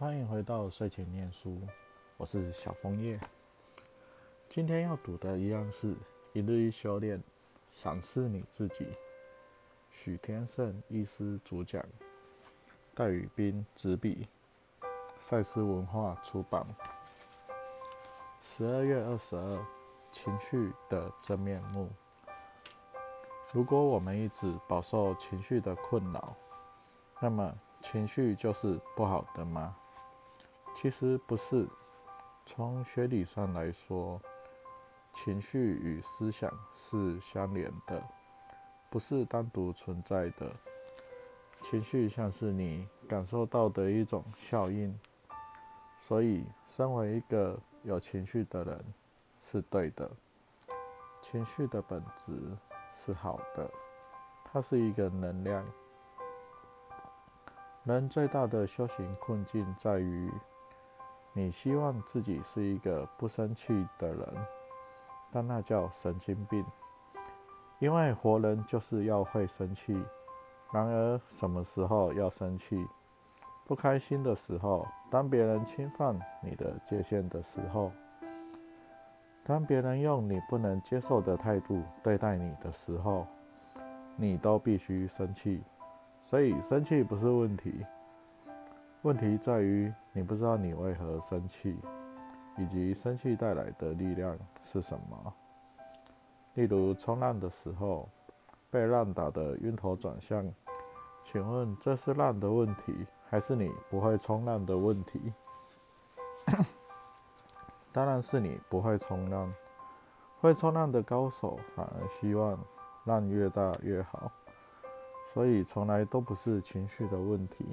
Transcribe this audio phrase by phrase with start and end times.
[0.00, 1.60] 欢迎回到睡前念书，
[2.16, 3.18] 我是小枫叶。
[4.48, 5.92] 今天要读的一样是
[6.32, 7.20] 一日一修炼，
[7.68, 8.86] 赏识你自己。
[9.90, 11.84] 许天胜医师主讲，
[12.94, 14.28] 戴宇斌执笔，
[15.18, 16.64] 赛斯文化出版。
[18.40, 19.66] 十二月二十二，
[20.12, 21.88] 情绪的真面目。
[23.52, 26.36] 如果我们一直饱受情绪的困扰，
[27.18, 27.52] 那么
[27.82, 29.74] 情绪就是不好的吗？
[30.80, 31.66] 其实不是。
[32.46, 34.20] 从学理上来说，
[35.12, 38.00] 情绪与思想是相连的，
[38.88, 40.48] 不是单独存在的。
[41.62, 44.96] 情绪像是你感受到的一种效应，
[46.00, 48.84] 所以身为一个有情绪的人
[49.42, 50.08] 是对的。
[51.20, 52.56] 情绪的本质
[52.94, 53.68] 是好的，
[54.44, 55.66] 它是一个能量。
[57.82, 60.30] 人最大的修行困境在于。
[61.38, 64.26] 你希望自己是一个不生气的人，
[65.30, 66.66] 但那叫神经病。
[67.78, 69.96] 因为活人就是要会生气。
[70.72, 72.84] 然而，什么时候要生气？
[73.64, 77.92] 不开心的时候，当别人侵犯你的界限的时候，
[79.44, 83.24] 当别人用你不能接受的态度对待你的时候，
[84.16, 85.62] 你都必须生气。
[86.20, 87.86] 所以，生气不是问题。
[89.02, 91.78] 问题在于你不知道你为何生气，
[92.56, 95.32] 以及生气带来的力量是什么。
[96.54, 98.08] 例如冲浪的时候，
[98.70, 100.52] 被浪打得晕头转向，
[101.22, 105.32] 请问这是浪的问题，还是你不会冲浪的问题？
[107.92, 109.54] 当然是你不会冲浪。
[110.40, 112.58] 会冲浪的高手反而希望
[113.04, 114.30] 浪越大越好，
[115.32, 117.64] 所以从来都不是情绪的问题。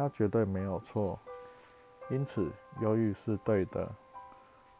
[0.00, 1.18] 他绝对没有错，
[2.08, 3.86] 因此忧郁是对的，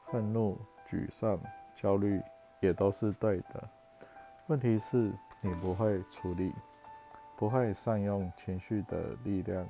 [0.06, 1.38] 愤怒、沮丧、
[1.74, 2.18] 焦虑
[2.62, 3.69] 也都是对的。
[4.47, 6.54] 问题是你不会处理，
[7.36, 9.69] 不会善用情绪的力量，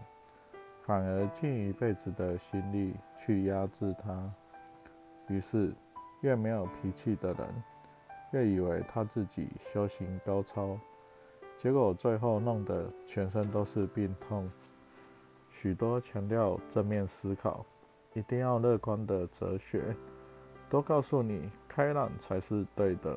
[0.84, 4.32] 反而尽一辈子的心力去压制它。
[5.26, 5.74] 于是，
[6.20, 7.62] 越没有脾气的人，
[8.30, 10.78] 越以为他自己修行高超，
[11.56, 14.48] 结果最后弄得全身都是病痛。
[15.60, 17.66] 许多强调正面思考、
[18.14, 19.94] 一定要乐观的哲学，
[20.70, 23.14] 都告诉你开朗才是对的，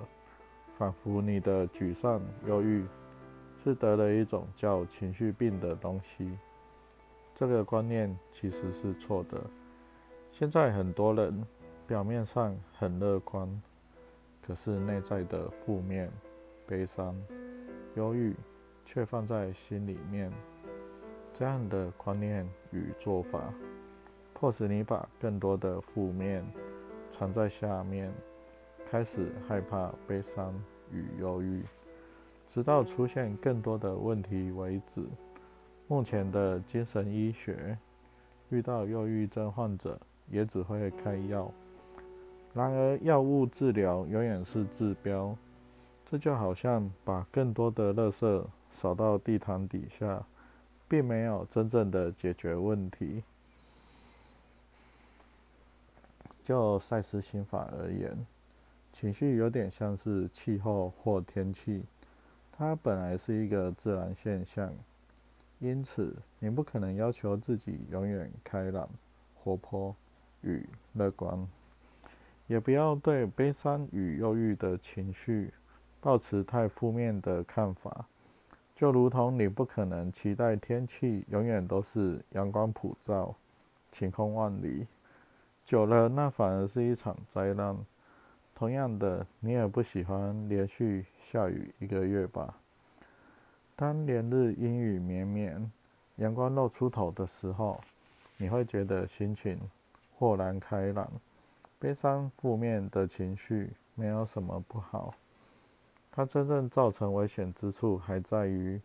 [0.78, 2.86] 仿佛你的沮丧、忧郁
[3.64, 6.38] 是得了一种叫情绪病的东西。
[7.34, 9.42] 这个观念其实是错的。
[10.30, 11.48] 现在很多人
[11.88, 13.50] 表面上很乐观，
[14.46, 16.12] 可是内在的负面、
[16.68, 17.16] 悲伤、
[17.96, 18.36] 忧郁
[18.84, 20.30] 却放在心里面。
[21.34, 23.52] 这样的观念与做法，
[24.34, 26.46] 迫使你把更多的负面
[27.12, 28.14] 藏在下面，
[28.88, 30.54] 开始害怕、悲伤
[30.92, 31.64] 与忧郁，
[32.46, 35.02] 直到出现更多的问题为止。
[35.88, 37.78] 目前的精神医学
[38.50, 41.52] 遇到忧郁症患者，也只会开药。
[42.54, 45.36] 然而，药物治疗永远是治标。
[46.06, 50.24] 这就好像把更多的垃圾扫到地毯底下。
[50.88, 53.24] 并没有真正的解决问题。
[56.44, 58.26] 就赛斯心法而言，
[58.92, 61.84] 情绪有点像是气候或天气，
[62.52, 64.74] 它本来是一个自然现象，
[65.60, 68.90] 因此你不可能要求自己永远开朗、
[69.42, 69.96] 活泼
[70.42, 71.48] 与乐观，
[72.48, 75.54] 也不要对悲伤与忧郁的情绪
[76.02, 78.06] 抱持太负面的看法。
[78.76, 83.36] 就如同你不可能期待天气永远都是阳光普照、
[83.92, 84.88] 晴空万里，
[85.64, 87.78] 久了那反而是一场灾难。
[88.56, 92.56] 同样的，你也不喜欢连续下雨一个月吧？
[93.76, 95.72] 当连日阴雨绵绵、
[96.18, 97.80] 阳光露出头的时候，
[98.38, 99.60] 你会觉得心情
[100.18, 101.12] 豁然开朗。
[101.80, 105.14] 悲伤、负面的情绪没有什么不好。
[106.16, 108.80] 它真正造成危险之处，还在于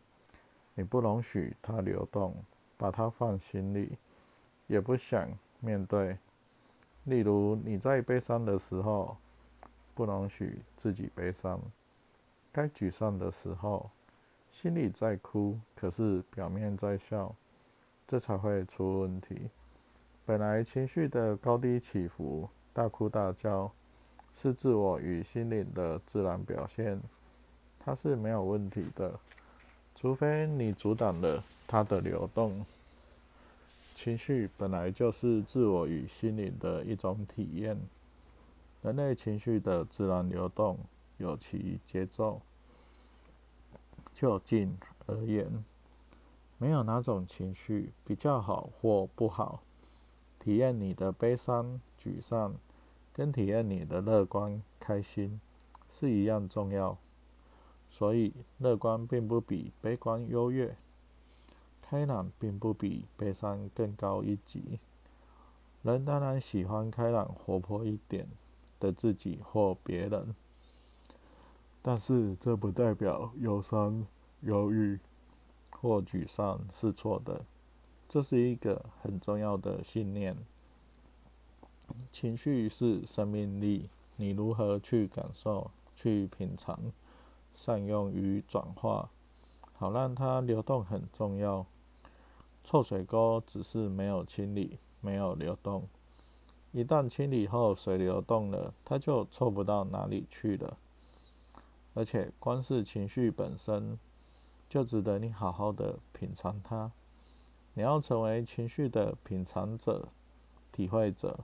[0.75, 2.35] 你不容许它流动，
[2.79, 3.99] 把它放心里，
[4.67, 5.29] 也不想
[5.61, 6.17] 面对。
[7.05, 9.15] 例如，你在悲伤的时候，
[9.95, 11.59] 不容许自己悲伤；
[12.51, 13.91] 该沮丧的时候，
[14.51, 17.35] 心里在哭，可是表面在笑，
[18.07, 19.51] 这才会出问题。
[20.25, 23.71] 本来情绪的高低起伏，大哭大叫，
[24.33, 26.99] 是自我与心灵的自然表现。
[27.89, 29.19] 它是没有问题的，
[29.95, 32.67] 除非你阻挡了它的流动。
[33.95, 37.79] 情绪本来就是自我与心灵的一种体验。
[38.83, 40.79] 人类情绪的自然流动
[41.17, 42.43] 有其节奏。
[44.13, 44.77] 就近
[45.07, 45.65] 而言，
[46.59, 49.63] 没有哪种情绪比较好或不好。
[50.39, 52.55] 体验你的悲伤、沮丧，
[53.15, 55.41] 跟体验你的乐观、开心
[55.91, 56.99] 是一样重要。
[57.91, 60.77] 所以，乐观并不比悲观优越。
[61.81, 64.79] 开朗并不比悲伤更高一级。
[65.83, 68.29] 人当然喜欢开朗活泼一点
[68.79, 70.35] 的自己或别人，
[71.81, 74.07] 但是这不代表忧伤、
[74.43, 74.99] 忧郁
[75.71, 77.45] 或沮丧是错的。
[78.07, 80.37] 这是一个很重要的信念。
[82.13, 86.79] 情绪是生命力，你如何去感受、去品尝、
[87.59, 89.11] 善用与转化，
[89.73, 91.67] 好让它流动很重要。
[92.63, 95.89] 臭水沟只是没有清理，没有流动。
[96.71, 100.79] 一旦清理后，水流动了，它就臭不到哪里去了。
[101.95, 103.99] 而且，光是情绪本身，
[104.69, 106.93] 就值得你好好的品尝它。
[107.75, 110.07] 你要成为情绪的品尝者、
[110.71, 111.41] 体会者、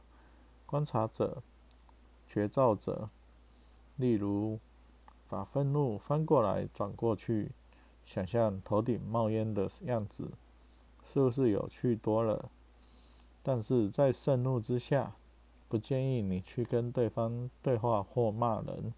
[0.64, 1.42] 观察者、
[2.28, 3.10] 觉照者。
[3.96, 4.60] 例如，
[5.34, 7.50] 把愤怒翻过来转过去，
[8.04, 10.30] 想象头顶冒烟的样子。
[11.04, 12.48] 是不是有趣多了？
[13.42, 15.16] 但是在盛怒之下，
[15.68, 18.94] 不建议你去跟对方对话或骂人。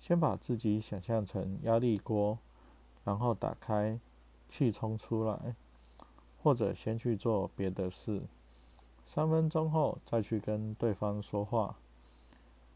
[0.00, 2.36] 先把自己想象成压力锅，
[3.04, 4.00] 然后打开，
[4.48, 5.54] 气冲出来，
[6.42, 8.22] 或者先去做别的事。
[9.06, 11.76] 三分钟后再去跟对方说话。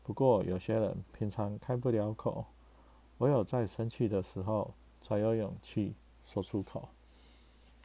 [0.02, 2.44] 不过有些人平常开不了口，
[3.18, 5.94] 唯有在生气的时候才有勇气
[6.24, 6.88] 说出口。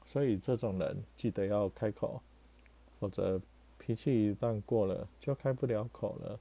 [0.05, 2.21] 所以这种人记得要开口，
[2.99, 3.39] 否则
[3.77, 6.39] 脾气一旦过了就开不了口了。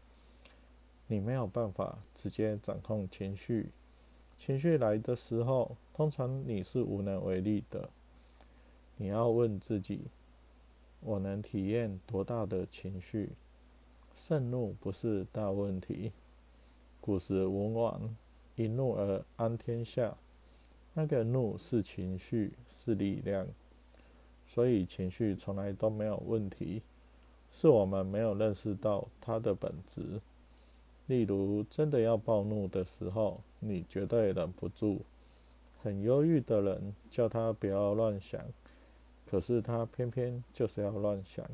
[1.09, 3.71] 你没有办法直接掌控情绪，
[4.37, 7.91] 情绪来的时候，通常你是无能为力的。
[8.97, 10.07] 你要问自己：
[11.01, 13.33] 我能体验多大的情绪？
[14.17, 16.13] 盛怒不是大问题。
[17.01, 18.17] 古时文王
[18.57, 20.17] 一怒而安天下。
[20.95, 23.47] 那个怒是情绪，是力量，
[24.47, 26.81] 所以情绪从来都没有问题，
[27.53, 30.23] 是我们没有认识到它的本质。
[31.07, 35.03] 例如，真的要暴怒的时候，你绝对忍不住。
[35.83, 38.41] 很忧郁的人叫他不要乱想，
[39.27, 41.47] 可是他偏偏就是要乱想。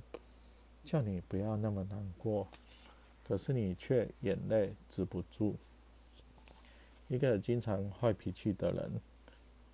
[0.85, 2.49] 叫你不要那么难过，
[3.25, 5.57] 可是你却眼泪止不住。
[7.09, 9.01] 一个经常坏脾气的人。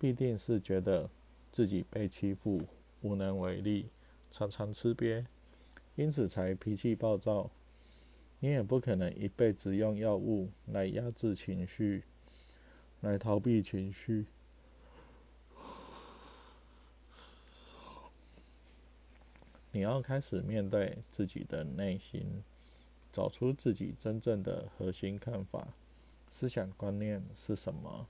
[0.01, 1.09] 必定是觉得
[1.51, 2.61] 自己被欺负，
[3.01, 3.89] 无能为力，
[4.31, 5.25] 常常吃瘪，
[5.97, 7.51] 因此才脾气暴躁。
[8.39, 12.05] 你也不可能一辈子用药物来压制情绪，
[13.01, 14.25] 来逃避情绪。
[19.79, 22.43] 你要开始面对自己的内心，
[23.13, 25.69] 找出自己真正的核心看法、
[26.29, 28.05] 思想观念是什么。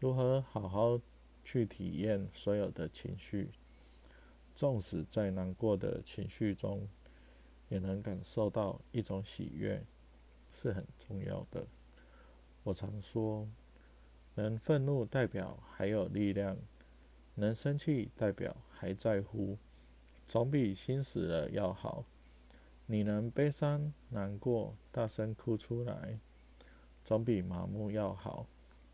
[0.00, 1.00] 如何好好
[1.44, 3.50] 去体验所有的情绪？
[4.56, 6.88] 纵使在难过的情绪中，
[7.68, 9.80] 也能感受到一种喜悦，
[10.52, 11.64] 是很重要的。
[12.64, 13.46] 我常说，
[14.34, 16.56] 能愤怒代表还有力量，
[17.36, 19.56] 能生气代表还在乎，
[20.26, 22.04] 总比心死了要好。
[22.86, 26.18] 你能悲伤难过，大声哭出来，
[27.04, 28.46] 总比麻木要好。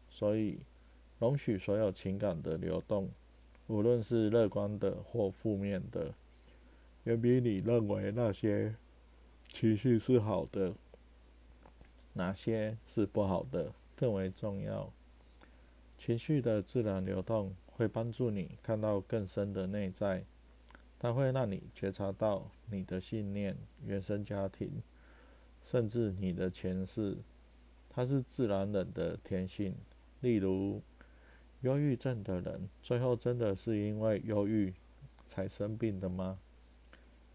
[0.08, 0.60] 所以。
[1.18, 3.08] 容许所有情感的流动，
[3.68, 6.12] 无论是乐观的或负面的，
[7.04, 8.74] 远比你认为那些
[9.48, 10.74] 情绪是好的，
[12.14, 14.90] 哪些是不好的更为重要。
[15.96, 20.24] 情绪的自然流动会帮助你看到更深的内在，
[21.02, 24.80] 它会让你觉察到你的信念、原生家庭，
[25.64, 27.18] 甚至你的前世。
[27.90, 29.74] 它是自然人的天性，
[30.20, 30.80] 例如。
[31.62, 34.74] 忧郁症的人，最后真的是因为忧郁
[35.28, 36.40] 才生病的吗？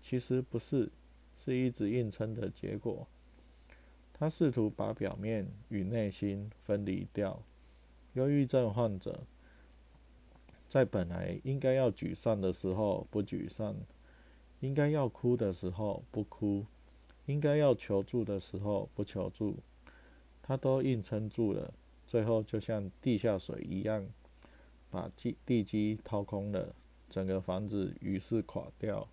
[0.02, 0.92] 其实不是，
[1.38, 3.08] 是一直硬撑的结果。
[4.12, 7.42] 他试图把表面与内心分离掉。
[8.16, 9.22] 忧郁症患者
[10.68, 13.76] 在本来应该要沮丧的时候不沮丧，
[14.60, 16.66] 应该要哭的时候不哭，
[17.26, 19.58] 应该要求助的时候不求助，
[20.42, 21.74] 他都硬撑住了。
[22.06, 24.08] 最后就像地下水一样，
[24.90, 26.74] 把地地基掏空了，
[27.10, 29.08] 整个房子于是垮掉。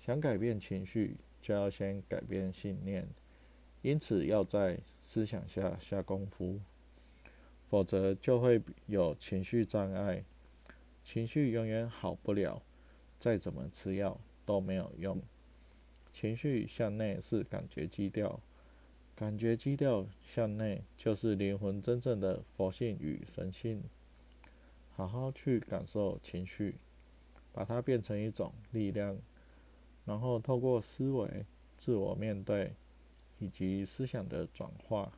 [0.00, 3.08] 想改变情绪，就要先改变信念，
[3.80, 6.60] 因此要在思想下下功夫，
[7.70, 10.22] 否则就会有情绪障碍，
[11.04, 12.62] 情绪永远好不了，
[13.18, 15.20] 再怎么吃药都没有用。
[16.10, 18.40] 情绪向内是感觉基调，
[19.14, 23.82] 感觉基调向内就是灵魂真正的佛性与神性。
[24.96, 26.76] 好好去感受情绪，
[27.52, 29.18] 把它变成一种力量，
[30.04, 31.44] 然后透过思维、
[31.76, 32.72] 自我面对
[33.40, 35.12] 以及思想的转化，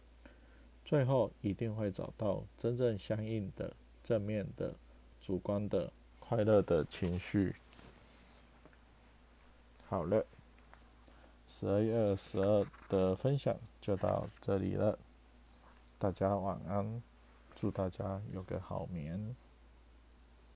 [0.83, 4.75] 最后一定会找到真正相应的正面的、
[5.27, 7.57] 主观的快乐的情绪。
[9.89, 10.25] 好了，
[11.49, 14.97] 十二月二十二的分享就到这里了，
[15.99, 17.03] 大家晚安，
[17.57, 19.35] 祝大家有个好眠。